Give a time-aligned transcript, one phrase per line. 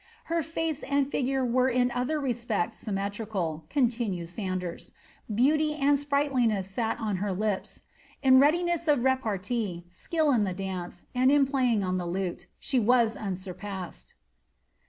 [0.33, 4.93] Her face and figure were in other respects symme trical," continues Sanders;
[5.33, 7.83] ^^ beauty and sprightliness sat on her lips;
[8.23, 12.79] in readiness of repartee, skill in the dance, and in playing on the lute, she
[12.79, 14.15] was unsurpassed."